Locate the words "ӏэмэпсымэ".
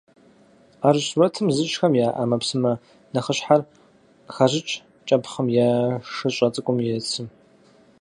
2.15-2.71